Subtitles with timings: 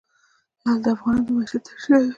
[0.65, 2.09] لعل د افغانانو د معیشت سرچینه ده.